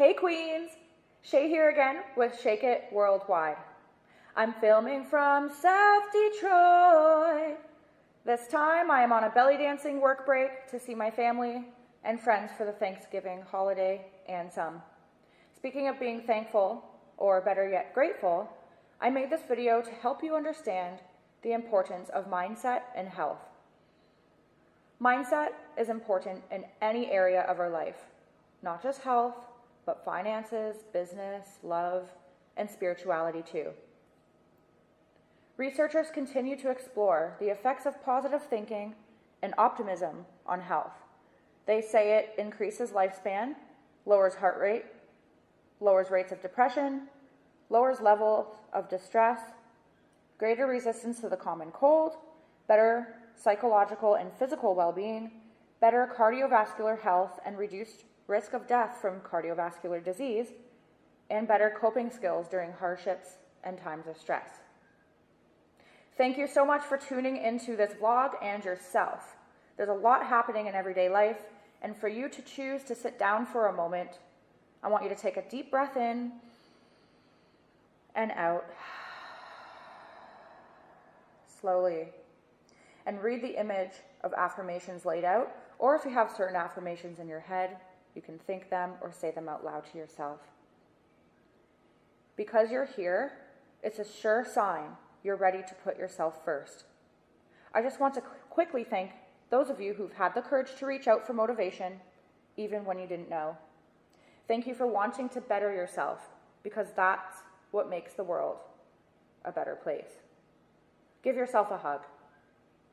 [0.00, 0.70] Hey Queens!
[1.20, 3.58] Shay here again with Shake It Worldwide.
[4.34, 7.58] I'm filming from South Detroit.
[8.24, 11.66] This time I am on a belly dancing work break to see my family
[12.02, 14.80] and friends for the Thanksgiving holiday and some.
[15.54, 16.82] Speaking of being thankful,
[17.18, 18.48] or better yet, grateful,
[19.02, 21.00] I made this video to help you understand
[21.42, 23.42] the importance of mindset and health.
[24.98, 25.48] Mindset
[25.78, 28.06] is important in any area of our life,
[28.62, 29.34] not just health,
[29.90, 32.08] but finances, business, love,
[32.56, 33.70] and spirituality too.
[35.56, 38.94] Researchers continue to explore the effects of positive thinking
[39.42, 40.92] and optimism on health.
[41.66, 43.54] They say it increases lifespan,
[44.06, 44.84] lowers heart rate,
[45.80, 47.08] lowers rates of depression,
[47.68, 49.40] lowers levels of distress,
[50.38, 52.12] greater resistance to the common cold,
[52.68, 55.32] better psychological and physical well being,
[55.80, 60.46] better cardiovascular health, and reduced risk of death from cardiovascular disease,
[61.28, 64.48] and better coping skills during hardships and times of stress.
[66.16, 69.36] Thank you so much for tuning into this vlog and yourself.
[69.76, 71.40] There's a lot happening in everyday life,
[71.82, 74.18] and for you to choose to sit down for a moment,
[74.82, 76.32] I want you to take a deep breath in
[78.14, 78.64] and out
[81.60, 82.08] slowly
[83.06, 83.92] and read the image
[84.22, 87.76] of affirmations laid out, or if you have certain affirmations in your head,
[88.14, 90.40] you can think them or say them out loud to yourself.
[92.36, 93.32] Because you're here,
[93.82, 94.90] it's a sure sign
[95.22, 96.84] you're ready to put yourself first.
[97.74, 99.10] I just want to quickly thank
[99.50, 101.94] those of you who've had the courage to reach out for motivation,
[102.56, 103.56] even when you didn't know.
[104.48, 106.20] Thank you for wanting to better yourself,
[106.62, 107.36] because that's
[107.70, 108.56] what makes the world
[109.44, 110.10] a better place.
[111.22, 112.00] Give yourself a hug.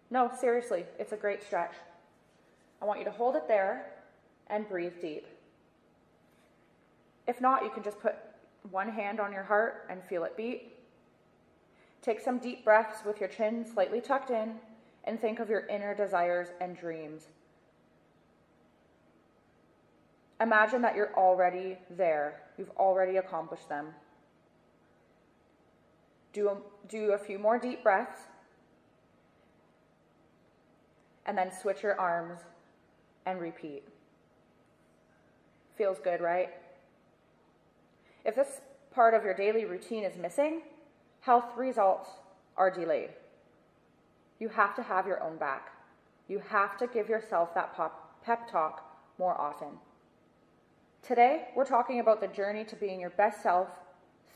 [0.10, 1.74] No, seriously, it's a great stretch.
[2.82, 3.86] I want you to hold it there
[4.50, 5.28] and breathe deep.
[7.28, 8.16] If not, you can just put
[8.72, 10.74] one hand on your heart and feel it beat.
[12.02, 14.56] Take some deep breaths with your chin slightly tucked in
[15.04, 17.28] and think of your inner desires and dreams.
[20.40, 23.88] Imagine that you're already there, you've already accomplished them.
[26.32, 26.58] Do a,
[26.88, 28.22] do a few more deep breaths
[31.26, 32.40] and then switch your arms
[33.26, 33.84] and repeat.
[35.78, 36.50] Feels good, right?
[38.26, 38.62] If this
[38.92, 40.64] part of your daily routine is missing,
[41.22, 42.10] health results
[42.58, 43.12] are delayed.
[44.40, 45.72] You have to have your own back.
[46.28, 47.76] You have to give yourself that
[48.24, 48.84] pep talk
[49.18, 49.70] more often.
[51.04, 53.70] Today, we're talking about the journey to being your best self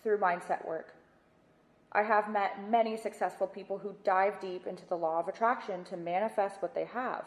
[0.03, 0.95] through mindset work.
[1.91, 5.97] I have met many successful people who dive deep into the law of attraction to
[5.97, 7.25] manifest what they have.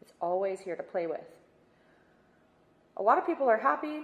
[0.00, 1.26] It's always here to play with.
[2.96, 4.02] A lot of people are happy,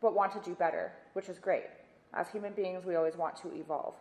[0.00, 1.64] but want to do better, which is great.
[2.14, 3.94] As human beings, we always want to evolve.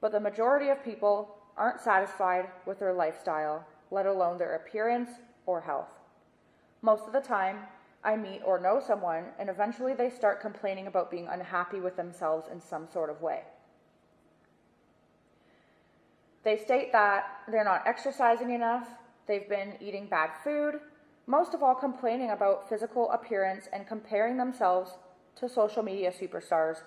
[0.00, 5.10] But the majority of people aren't satisfied with their lifestyle, let alone their appearance
[5.46, 5.88] or health.
[6.82, 7.60] Most of the time,
[8.04, 12.48] I meet or know someone, and eventually they start complaining about being unhappy with themselves
[12.52, 13.42] in some sort of way.
[16.44, 18.88] They state that they're not exercising enough,
[19.26, 20.78] they've been eating bad food,
[21.26, 24.92] most of all complaining about physical appearance and comparing themselves
[25.36, 26.78] to social media superstars,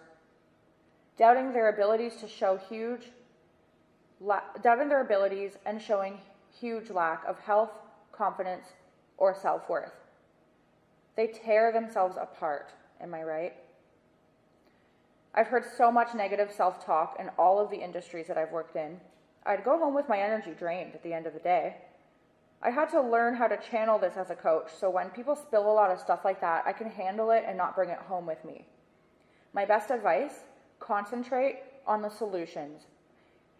[1.17, 3.11] doubting their abilities to show huge,
[4.22, 6.19] la- doubting their abilities and showing
[6.59, 7.72] huge lack of health,
[8.11, 8.66] confidence,
[9.17, 9.91] or self worth.
[11.16, 12.71] They tear themselves apart,
[13.01, 13.53] am I right?
[15.35, 18.75] I've heard so much negative self talk in all of the industries that I've worked
[18.75, 19.00] in.
[19.45, 21.75] I'd go home with my energy drained at the end of the day.
[22.61, 25.71] I had to learn how to channel this as a coach, so when people spill
[25.71, 28.25] a lot of stuff like that, I can handle it and not bring it home
[28.25, 28.65] with me.
[29.53, 30.33] My best advice
[30.79, 32.81] concentrate on the solutions.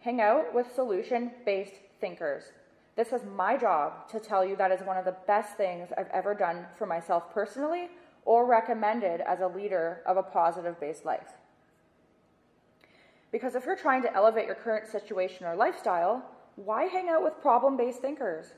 [0.00, 2.52] Hang out with solution based thinkers.
[2.96, 6.10] This is my job to tell you that is one of the best things I've
[6.12, 7.88] ever done for myself personally
[8.24, 11.32] or recommended as a leader of a positive based life.
[13.32, 16.22] Because if you're trying to elevate your current situation or lifestyle,
[16.56, 18.52] why hang out with problem based thinkers?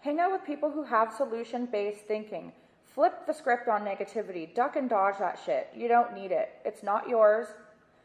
[0.00, 2.52] Hang out with people who have solution based thinking.
[2.94, 4.54] Flip the script on negativity.
[4.54, 5.68] Duck and dodge that shit.
[5.74, 6.50] You don't need it.
[6.64, 7.48] It's not yours.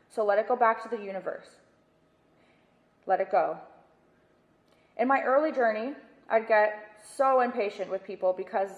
[0.09, 1.47] So let it go back to the universe.
[3.05, 3.57] Let it go.
[4.97, 5.93] In my early journey,
[6.29, 8.69] I'd get so impatient with people because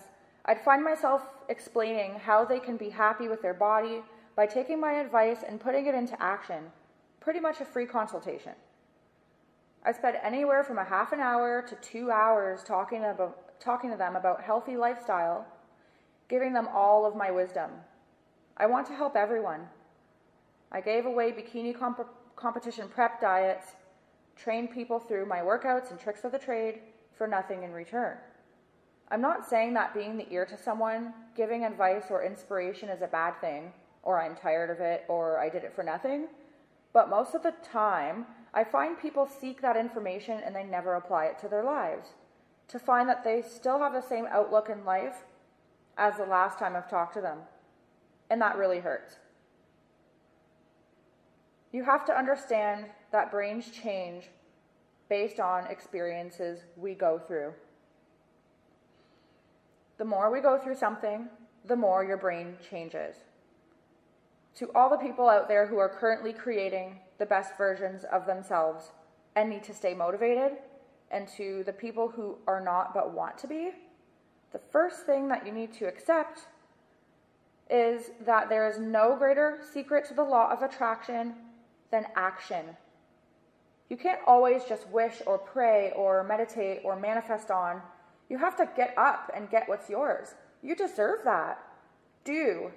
[0.45, 4.01] I'd find myself explaining how they can be happy with their body
[4.35, 6.65] by taking my advice and putting it into action.
[7.19, 8.53] Pretty much a free consultation.
[9.85, 13.97] I spent anywhere from a half an hour to two hours talking, about, talking to
[13.97, 15.45] them about healthy lifestyle,
[16.29, 17.69] giving them all of my wisdom.
[18.55, 19.67] I want to help everyone.
[20.71, 22.07] I gave away bikini comp-
[22.37, 23.75] competition prep diets,
[24.37, 26.79] trained people through my workouts and tricks of the trade
[27.17, 28.17] for nothing in return.
[29.11, 33.07] I'm not saying that being the ear to someone, giving advice or inspiration is a
[33.07, 36.27] bad thing, or I'm tired of it, or I did it for nothing.
[36.93, 41.25] But most of the time, I find people seek that information and they never apply
[41.25, 42.09] it to their lives.
[42.69, 45.23] To find that they still have the same outlook in life
[45.97, 47.39] as the last time I've talked to them.
[48.29, 49.17] And that really hurts.
[51.71, 54.29] You have to understand that brains change
[55.09, 57.53] based on experiences we go through.
[59.97, 61.27] The more we go through something,
[61.65, 63.15] the more your brain changes.
[64.55, 68.91] To all the people out there who are currently creating the best versions of themselves
[69.35, 70.53] and need to stay motivated,
[71.11, 73.71] and to the people who are not but want to be,
[74.51, 76.41] the first thing that you need to accept
[77.69, 81.33] is that there is no greater secret to the law of attraction
[81.91, 82.65] than action.
[83.89, 87.81] You can't always just wish or pray or meditate or manifest on.
[88.29, 90.35] You have to get up and get what's yours.
[90.61, 91.59] You deserve that.
[92.23, 92.71] Do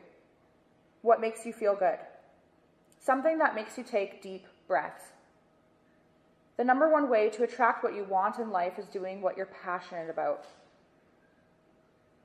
[1.02, 1.98] what makes you feel good.
[3.06, 5.12] Something that makes you take deep breaths.
[6.56, 9.46] The number one way to attract what you want in life is doing what you're
[9.62, 10.44] passionate about.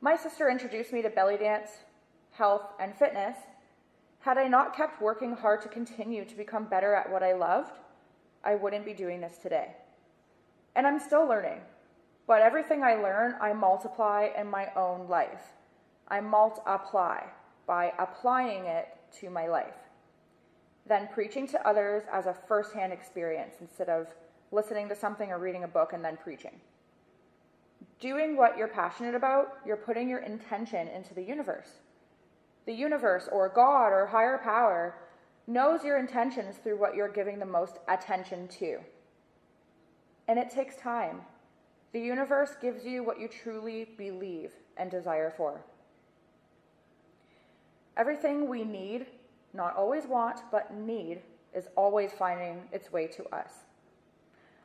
[0.01, 1.69] My sister introduced me to belly dance,
[2.31, 3.37] health, and fitness.
[4.21, 7.77] Had I not kept working hard to continue to become better at what I loved,
[8.43, 9.75] I wouldn't be doing this today.
[10.75, 11.61] And I'm still learning.
[12.25, 15.53] But everything I learn, I multiply in my own life.
[16.07, 17.19] I multiply
[17.67, 18.87] by applying it
[19.19, 19.90] to my life.
[20.87, 24.07] Then preaching to others as a first-hand experience instead of
[24.51, 26.59] listening to something or reading a book and then preaching.
[27.99, 31.69] Doing what you're passionate about, you're putting your intention into the universe.
[32.65, 34.95] The universe or God or higher power
[35.47, 38.79] knows your intentions through what you're giving the most attention to.
[40.27, 41.21] And it takes time.
[41.93, 45.61] The universe gives you what you truly believe and desire for.
[47.97, 49.07] Everything we need,
[49.53, 51.21] not always want, but need,
[51.53, 53.51] is always finding its way to us.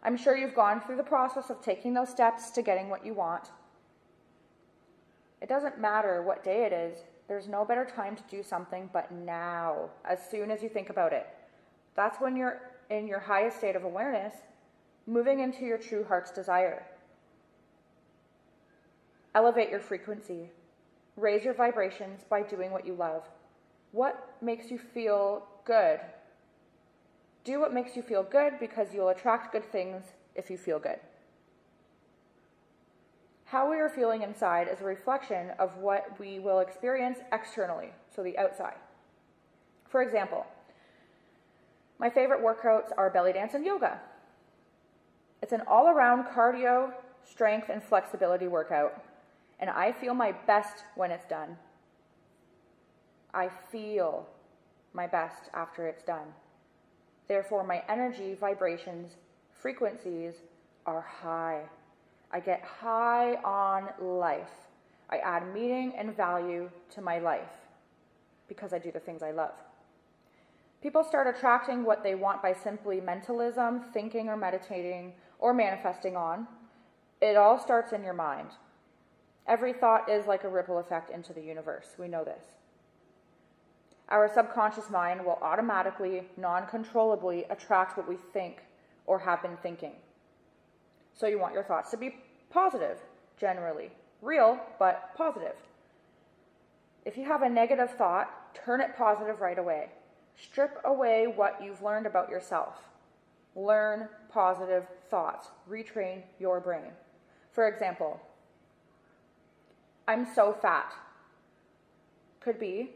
[0.02, 3.12] I'm sure you've gone through the process of taking those steps to getting what you
[3.12, 3.50] want.
[5.40, 6.98] It doesn't matter what day it is,
[7.28, 11.12] there's no better time to do something but now, as soon as you think about
[11.12, 11.26] it.
[11.96, 14.34] That's when you're in your highest state of awareness,
[15.06, 16.86] moving into your true heart's desire.
[19.34, 20.50] Elevate your frequency.
[21.16, 23.28] Raise your vibrations by doing what you love.
[23.96, 26.00] What makes you feel good?
[27.44, 30.02] Do what makes you feel good because you'll attract good things
[30.34, 30.98] if you feel good.
[33.46, 38.22] How we are feeling inside is a reflection of what we will experience externally, so
[38.22, 38.76] the outside.
[39.88, 40.44] For example,
[41.98, 43.98] my favorite workouts are belly dance and yoga.
[45.40, 46.92] It's an all around cardio,
[47.24, 49.02] strength, and flexibility workout,
[49.58, 51.56] and I feel my best when it's done.
[53.36, 54.26] I feel
[54.94, 56.28] my best after it's done.
[57.28, 59.12] Therefore, my energy, vibrations,
[59.52, 60.36] frequencies
[60.86, 61.60] are high.
[62.32, 64.68] I get high on life.
[65.10, 67.52] I add meaning and value to my life
[68.48, 69.54] because I do the things I love.
[70.82, 76.46] People start attracting what they want by simply mentalism, thinking or meditating, or manifesting on.
[77.20, 78.48] It all starts in your mind.
[79.46, 81.88] Every thought is like a ripple effect into the universe.
[81.98, 82.55] We know this.
[84.08, 88.62] Our subconscious mind will automatically, non controllably attract what we think
[89.06, 89.92] or have been thinking.
[91.14, 92.16] So you want your thoughts to be
[92.50, 92.98] positive,
[93.38, 93.90] generally.
[94.22, 95.56] Real, but positive.
[97.04, 99.88] If you have a negative thought, turn it positive right away.
[100.36, 102.74] Strip away what you've learned about yourself.
[103.54, 105.48] Learn positive thoughts.
[105.68, 106.92] Retrain your brain.
[107.52, 108.20] For example,
[110.06, 110.92] I'm so fat.
[112.40, 112.90] Could be,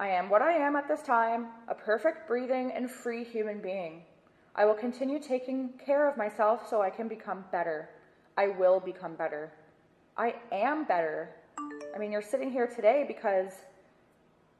[0.00, 4.02] I am what I am at this time, a perfect, breathing, and free human being.
[4.56, 7.90] I will continue taking care of myself so I can become better.
[8.38, 9.52] I will become better.
[10.16, 11.28] I am better.
[11.94, 13.52] I mean, you're sitting here today because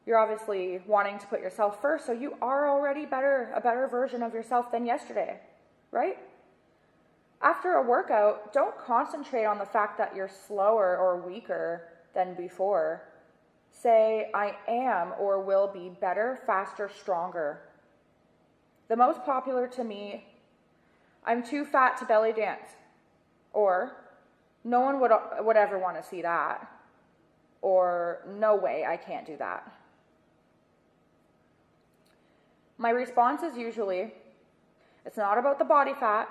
[0.04, 4.22] you're obviously wanting to put yourself first, so you are already better, a better version
[4.22, 5.40] of yourself than yesterday,
[5.90, 6.18] right?
[7.40, 13.09] After a workout, don't concentrate on the fact that you're slower or weaker than before.
[13.70, 17.60] Say, I am or will be better, faster, stronger.
[18.88, 20.26] The most popular to me,
[21.24, 22.68] I'm too fat to belly dance.
[23.52, 23.96] Or,
[24.64, 26.70] no one would, would ever want to see that.
[27.62, 29.70] Or, no way, I can't do that.
[32.80, 34.14] My response is usually
[35.04, 36.28] it's not about the body fat,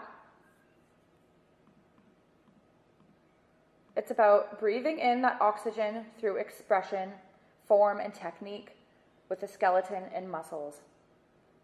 [3.96, 7.12] it's about breathing in that oxygen through expression,
[7.70, 8.76] form, and technique
[9.30, 10.82] with the skeleton and muscles.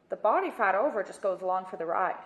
[0.09, 2.23] The body fat over just goes along for the ride.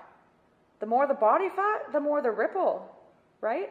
[0.79, 2.95] The more the body fat, the more the ripple,
[3.41, 3.69] right?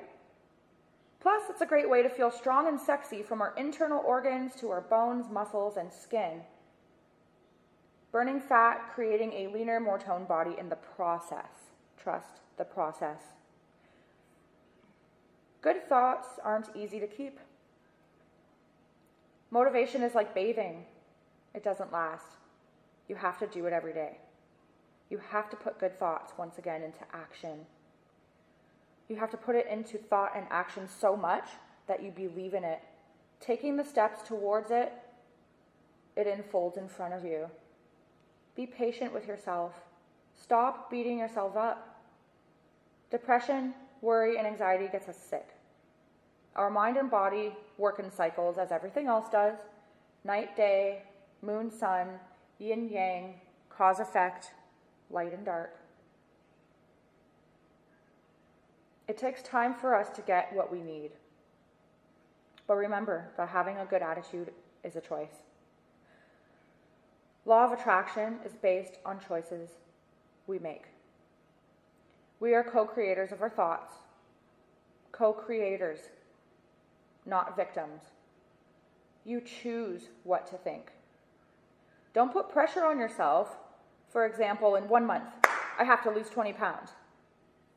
[1.21, 4.71] Plus, it's a great way to feel strong and sexy from our internal organs to
[4.71, 6.41] our bones, muscles, and skin.
[8.11, 11.71] Burning fat, creating a leaner, more toned body in the process.
[12.03, 13.21] Trust the process.
[15.61, 17.39] Good thoughts aren't easy to keep.
[19.51, 20.85] Motivation is like bathing,
[21.55, 22.27] it doesn't last.
[23.09, 24.19] You have to do it every day.
[25.11, 27.61] You have to put good thoughts once again into action.
[29.09, 31.49] You have to put it into thought and action so much
[31.87, 32.81] that you believe in it.
[33.41, 34.93] Taking the steps towards it,
[36.17, 37.47] it unfolds in front of you.
[38.55, 39.73] Be patient with yourself.
[40.35, 42.03] Stop beating yourself up.
[43.11, 45.49] Depression, worry, and anxiety gets us sick.
[46.59, 49.59] Our mind and body work in cycles as everything else does
[50.25, 51.03] night, day,
[51.41, 52.09] moon, sun,
[52.59, 53.35] yin, yang,
[53.71, 54.51] cause, effect,
[55.09, 55.79] light, and dark.
[59.07, 61.13] It takes time for us to get what we need.
[62.67, 65.45] But remember that having a good attitude is a choice.
[67.47, 69.71] Law of attraction is based on choices
[70.49, 70.87] we make.
[72.41, 73.93] We are co creators of our thoughts,
[75.13, 76.01] co creators,
[77.29, 78.03] not victims.
[79.25, 80.91] You choose what to think.
[82.15, 83.57] Don't put pressure on yourself.
[84.09, 85.29] For example, in one month,
[85.79, 86.91] I have to lose 20 pounds.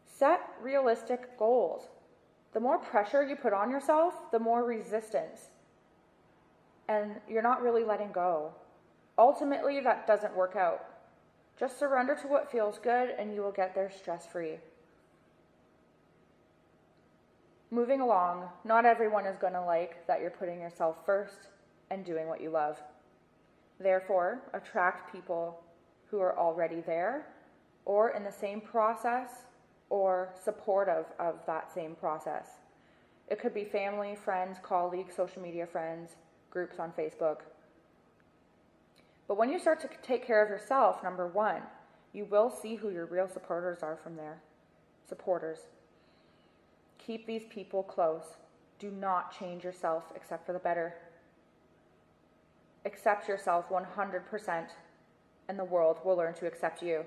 [0.06, 1.90] Set realistic goals.
[2.54, 5.50] The more pressure you put on yourself, the more resistance.
[6.88, 8.54] And you're not really letting go.
[9.18, 10.86] Ultimately, that doesn't work out.
[11.60, 14.58] Just surrender to what feels good and you will get there stress free.
[17.74, 21.48] Moving along, not everyone is going to like that you're putting yourself first
[21.90, 22.82] and doing what you love.
[23.80, 25.64] Therefore, attract people
[26.08, 27.28] who are already there
[27.86, 29.46] or in the same process
[29.90, 32.48] or supportive of that same process.
[33.30, 36.18] It could be family, friends, colleagues, social media friends,
[36.50, 37.38] groups on Facebook.
[39.30, 41.62] But when you start to take care of yourself, number one,
[42.12, 44.42] you will see who your real supporters are from there.
[45.08, 45.60] Supporters.
[47.12, 48.38] Keep these people close.
[48.80, 50.94] Do not change yourself except for the better.
[52.86, 54.70] Accept yourself 100%,
[55.50, 57.04] and the world will learn to accept you.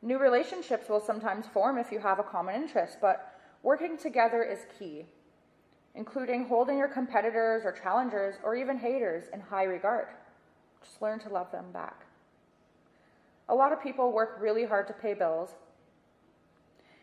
[0.00, 4.60] New relationships will sometimes form if you have a common interest, but working together is
[4.78, 5.06] key,
[5.96, 10.06] including holding your competitors or challengers or even haters in high regard.
[10.84, 12.06] Just learn to love them back.
[13.48, 15.50] A lot of people work really hard to pay bills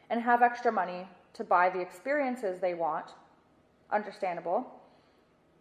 [0.10, 3.12] and have extra money to buy the experiences they want.
[3.92, 4.66] Understandable.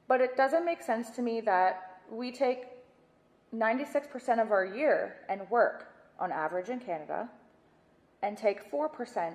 [0.07, 2.67] But it doesn't make sense to me that we take
[3.55, 7.29] 96% of our year and work on average in Canada
[8.23, 9.35] and take 4%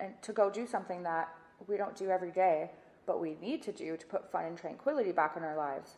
[0.00, 1.28] and to go do something that
[1.68, 2.70] we don't do every day,
[3.06, 5.96] but we need to do to put fun and tranquility back in our lives.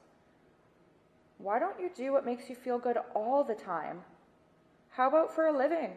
[1.39, 4.03] Why don't you do what makes you feel good all the time?
[4.91, 5.93] How about for a living?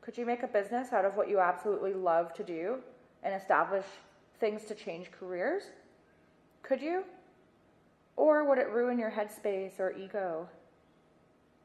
[0.00, 2.78] Could you make a business out of what you absolutely love to do
[3.22, 3.84] and establish
[4.40, 5.64] things to change careers?
[6.62, 7.04] Could you?
[8.16, 10.48] Or would it ruin your headspace or ego?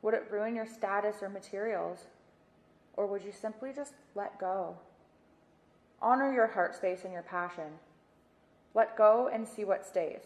[0.02, 2.08] Would it ruin your status or materials?
[2.96, 4.78] Or would you simply just let go?
[6.02, 7.80] Honor your heart space and your passion.
[8.74, 10.22] Let go and see what stays.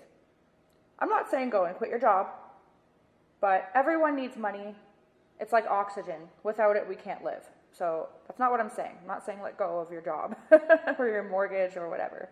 [0.99, 2.27] I'm not saying go and quit your job,
[3.39, 4.75] but everyone needs money.
[5.39, 6.21] It's like oxygen.
[6.43, 7.43] Without it, we can't live.
[7.77, 8.95] So that's not what I'm saying.
[9.01, 10.35] I'm not saying let go of your job
[10.99, 12.29] or your mortgage or whatever.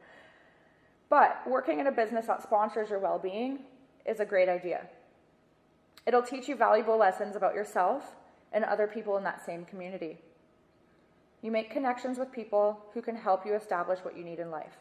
[1.09, 3.59] But working in a business that sponsors your well being
[4.05, 4.87] is a great idea.
[6.07, 8.15] It'll teach you valuable lessons about yourself
[8.53, 10.17] and other people in that same community.
[11.41, 14.77] You make connections with people who can help you establish what you need in life.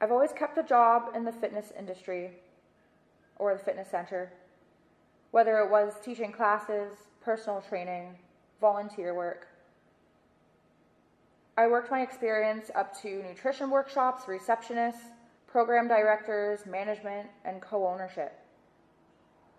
[0.00, 2.32] I've always kept a job in the fitness industry
[3.36, 4.32] or the fitness center,
[5.30, 8.16] whether it was teaching classes, personal training,
[8.60, 9.48] volunteer work.
[11.56, 15.12] I worked my experience up to nutrition workshops, receptionists,
[15.46, 18.32] program directors, management, and co ownership.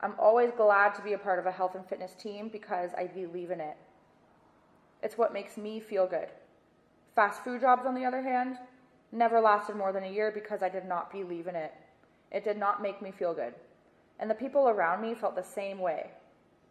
[0.02, 3.08] I'm always glad to be a part of a health and fitness team because I
[3.08, 3.78] believe in it.
[5.02, 6.28] It's what makes me feel good.
[7.16, 8.58] Fast food jobs, on the other hand,
[9.12, 11.74] never lasted more than a year because I did not believe in it.
[12.32, 13.54] It did not make me feel good.
[14.20, 16.12] And the people around me felt the same way.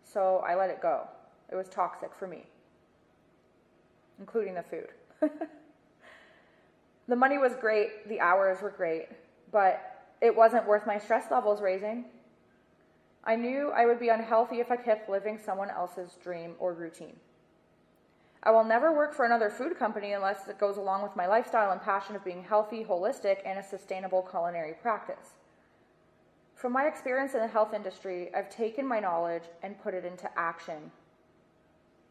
[0.03, 1.09] So I let it go.
[1.55, 2.43] It was toxic for me,
[4.19, 4.89] including the food.
[7.07, 9.07] the money was great, the hours were great,
[9.53, 12.07] but it wasn't worth my stress levels raising.
[13.23, 17.15] I knew I would be unhealthy if I kept living someone else's dream or routine.
[18.43, 21.71] I will never work for another food company unless it goes along with my lifestyle
[21.71, 25.37] and passion of being healthy, holistic, and a sustainable culinary practice.
[26.57, 30.29] From my experience in the health industry, I've taken my knowledge and put it into
[30.37, 30.91] action.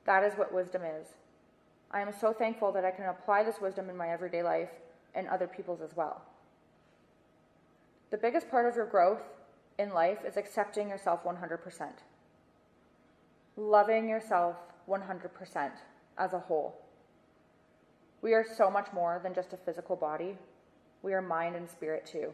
[0.05, 1.07] That is what wisdom is.
[1.91, 4.71] I am so thankful that I can apply this wisdom in my everyday life
[5.15, 6.21] and other people's as well.
[8.09, 9.21] The biggest part of your growth
[9.79, 11.87] in life is accepting yourself 100%,
[13.57, 14.55] loving yourself
[14.87, 15.71] 100%
[16.17, 16.79] as a whole.
[18.21, 20.37] We are so much more than just a physical body,
[21.01, 22.33] we are mind and spirit too.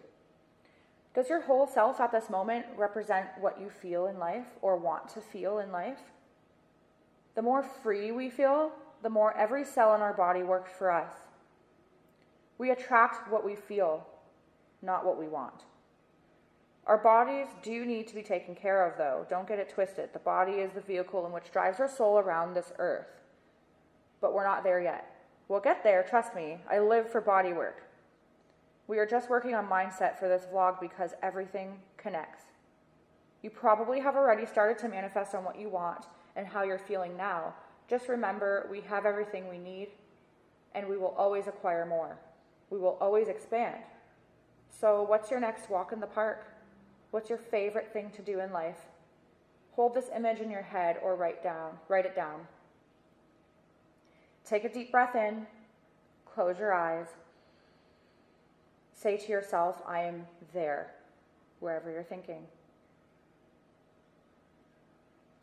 [1.15, 5.09] Does your whole self at this moment represent what you feel in life or want
[5.09, 5.99] to feel in life?
[7.35, 8.71] The more free we feel,
[9.01, 11.13] the more every cell in our body works for us.
[12.57, 14.05] We attract what we feel,
[14.81, 15.63] not what we want.
[16.85, 19.25] Our bodies do need to be taken care of, though.
[19.29, 20.09] Don't get it twisted.
[20.11, 23.19] The body is the vehicle in which drives our soul around this earth
[24.21, 25.05] but we're not there yet.
[25.47, 26.57] We'll get there, trust me.
[26.69, 27.83] I live for body work.
[28.87, 32.43] We are just working on mindset for this vlog because everything connects.
[33.41, 36.05] You probably have already started to manifest on what you want
[36.39, 37.53] and how you're feeling now.
[37.89, 39.89] Just remember, we have everything we need
[40.73, 42.17] and we will always acquire more.
[42.69, 43.75] We will always expand.
[44.69, 46.45] So, what's your next walk in the park?
[47.11, 48.77] What's your favorite thing to do in life?
[49.73, 52.47] Hold this image in your head or write down, write it down.
[54.45, 55.45] Take a deep breath in,
[56.25, 57.07] close your eyes.
[58.93, 60.91] Say to yourself, I am there,
[61.59, 62.43] wherever you're thinking.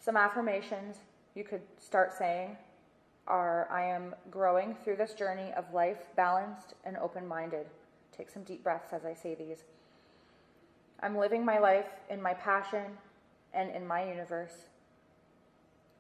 [0.07, 0.99] Some affirmations
[1.35, 2.57] you could start saying
[3.27, 7.67] are I am growing through this journey of life balanced and open minded.
[8.17, 9.65] Take some deep breaths as I say these.
[11.03, 12.85] I'm living my life in my passion
[13.53, 14.67] and in my universe.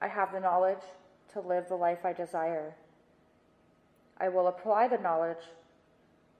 [0.00, 0.84] I have the knowledge
[1.32, 2.76] to live the life I desire.
[4.20, 5.42] I will apply the knowledge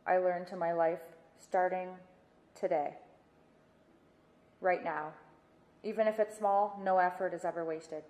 [0.06, 1.02] I learned to my life
[1.40, 1.88] starting
[2.54, 2.94] today,
[4.60, 5.08] right now.
[5.82, 8.02] Even if it's small, no effort is ever wasted.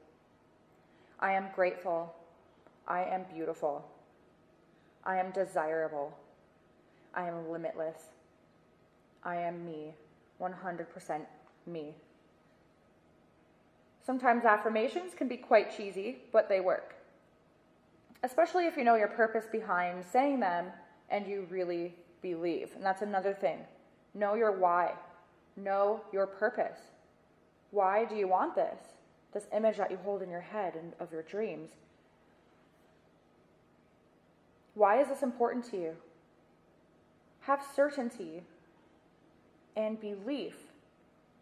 [1.21, 2.15] I am grateful.
[2.87, 3.85] I am beautiful.
[5.05, 6.17] I am desirable.
[7.15, 8.11] I am limitless.
[9.25, 9.95] I am me,
[10.41, 11.21] 100%
[11.67, 11.95] me.
[14.05, 16.97] Sometimes affirmations can be quite cheesy, but they work
[18.27, 20.67] especially if you know your purpose behind saying them
[21.11, 22.71] and you really believe.
[22.75, 23.59] And that's another thing.
[24.15, 24.93] Know your why,
[25.57, 26.79] know your purpose.
[27.77, 28.79] Why do you want this?
[29.35, 31.69] This image that you hold in your head and of your dreams.
[34.73, 35.93] Why is this important to you?
[37.41, 38.45] Have certainty
[39.77, 40.55] and belief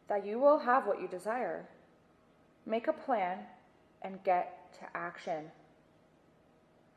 [0.08, 1.68] that you will have what you desire.
[2.66, 3.38] Make a plan
[4.02, 5.52] and get to action.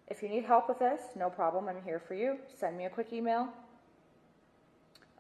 [0.08, 1.70] If you need help with this, no problem.
[1.70, 2.40] I'm here for you.
[2.60, 3.50] Send me a quick email.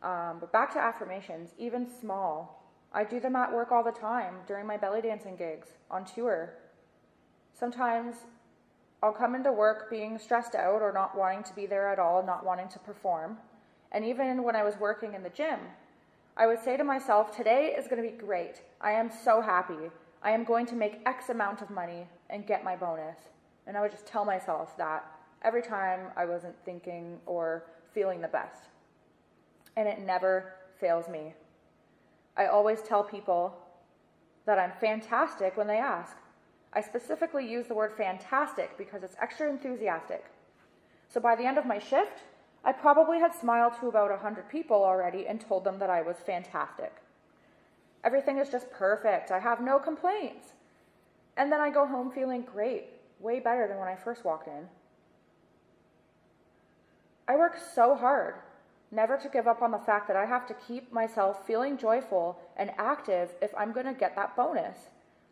[0.01, 2.57] Um, but back to affirmations, even small.
[2.93, 6.54] I do them at work all the time during my belly dancing gigs, on tour.
[7.54, 8.15] Sometimes
[9.04, 12.26] I'll come into work being stressed out or not wanting to be there at all,
[12.26, 13.38] not wanting to perform.
[13.91, 15.60] And even when I was working in the gym,
[16.36, 18.62] I would say to myself, Today is going to be great.
[18.82, 19.91] I am so happy.
[20.23, 23.17] I am going to make X amount of money and get my bonus.
[23.65, 25.06] And I would just tell myself that
[25.43, 28.63] every time I wasn't thinking or feeling the best.
[29.76, 31.34] And it never fails me.
[32.38, 33.58] I always tell people
[34.45, 36.15] that I'm fantastic when they ask.
[36.71, 40.26] I specifically use the word fantastic because it's extra enthusiastic.
[41.10, 42.19] So by the end of my shift,
[42.63, 46.17] I probably had smiled to about 100 people already and told them that I was
[46.26, 46.93] fantastic.
[48.04, 49.32] Everything is just perfect.
[49.32, 50.54] I have no complaints.
[51.36, 52.86] And then I go home feeling great
[53.19, 54.67] way better than when I first walked in.
[57.28, 58.36] I work so hard
[58.91, 62.39] never to give up on the fact that I have to keep myself feeling joyful
[62.56, 64.78] and active if I'm going to get that bonus,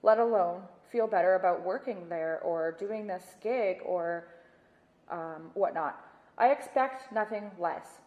[0.03, 4.27] let alone feel better about working there or doing this gig or
[5.09, 6.01] um, whatnot.
[6.37, 7.99] I expect nothing less.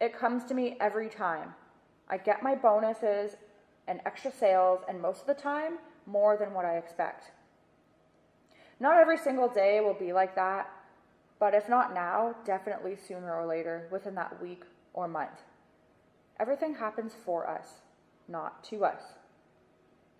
[0.00, 1.54] It comes to me every time.
[2.08, 3.36] I get my bonuses
[3.86, 7.30] and extra sales, and most of the time, more than what I expect.
[8.80, 10.70] Not every single day will be like that,
[11.38, 15.42] but if not now, definitely sooner or later, within that week or month.
[16.38, 17.66] Everything happens for us,
[18.28, 19.02] not to us.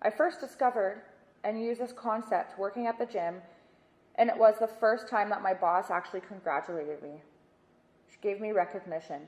[0.01, 1.03] I first discovered
[1.43, 3.35] and used this concept working at the gym,
[4.15, 7.21] and it was the first time that my boss actually congratulated me.
[8.09, 9.27] She gave me recognition.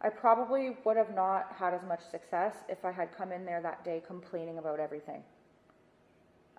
[0.00, 3.60] I probably would have not had as much success if I had come in there
[3.62, 5.22] that day complaining about everything.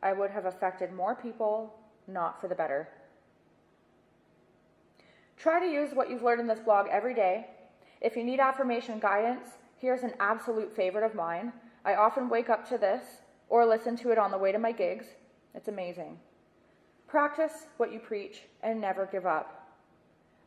[0.03, 1.73] I would have affected more people,
[2.07, 2.89] not for the better.
[5.37, 7.47] Try to use what you've learned in this blog every day.
[8.01, 11.53] If you need affirmation guidance, here's an absolute favorite of mine.
[11.85, 13.03] I often wake up to this
[13.47, 15.05] or listen to it on the way to my gigs.
[15.53, 16.17] It's amazing.
[17.07, 19.57] Practice what you preach and never give up.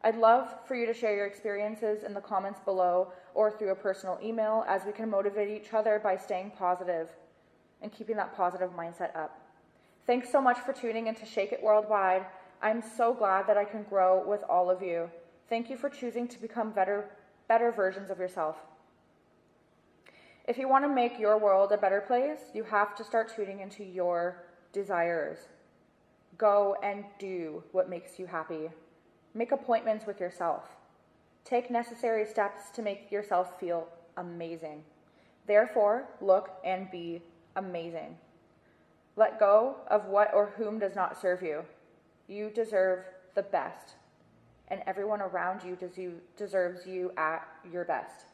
[0.03, 3.77] I'd love for you to share your experiences in the comments below or through a
[3.77, 7.09] personal email as we can motivate each other by staying positive
[7.83, 9.41] and keeping that positive mindset up.
[10.07, 12.27] Thanks so much for tuning in to Shake It Worldwide.
[12.61, 15.09] I'm so glad that I can grow with all of you.
[15.49, 17.11] Thank you for choosing to become better,
[17.49, 18.57] better versions of yourself.
[20.47, 23.61] If you want to make your world a better place, you have to start tuning
[23.61, 25.39] into your desires.
[26.37, 28.69] Go and do what makes you happy.
[29.33, 30.69] Make appointments with yourself.
[31.45, 34.83] Take necessary steps to make yourself feel amazing.
[35.47, 37.23] Therefore, look and be
[37.57, 38.17] amazing.
[39.17, 41.65] Let go of what or whom does not serve you.
[42.27, 43.05] You deserve
[43.35, 43.95] the best,
[44.69, 45.77] and everyone around you
[46.37, 48.27] deserves you at your best.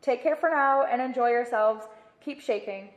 [0.00, 1.86] Take care for now and enjoy yourselves.
[2.20, 2.90] Keep shaking.